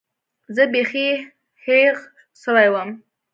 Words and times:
زه 0.55 0.63
بيخي 0.71 1.09
هېښ 1.65 1.97
سوى 2.43 2.67
وم. 2.73 2.89